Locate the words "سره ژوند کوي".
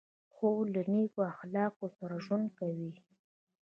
1.97-2.91